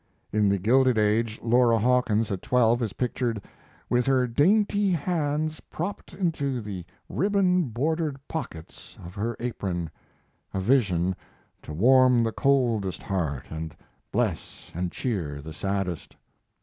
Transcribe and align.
In 0.33 0.49
The 0.49 0.57
Gilded 0.57 0.97
Age 0.97 1.39
Laura 1.43 1.77
Hawkins 1.77 2.31
at 2.31 2.41
twelve 2.41 2.81
is 2.81 2.91
pictured 2.93 3.39
"with 3.87 4.07
her 4.07 4.25
dainty 4.25 4.89
hands 4.89 5.59
propped 5.69 6.11
into 6.15 6.59
the 6.59 6.83
ribbon 7.07 7.65
bordered 7.65 8.17
pockets 8.27 8.97
of 9.05 9.13
her 9.13 9.37
apron... 9.39 9.91
a 10.55 10.59
vision 10.59 11.15
to 11.61 11.71
warm 11.71 12.23
the 12.23 12.31
coldest 12.31 13.03
heart 13.03 13.45
and 13.51 13.75
bless 14.11 14.71
and 14.73 14.91
cheer 14.91 15.39
the 15.39 15.53
saddest." 15.53 16.17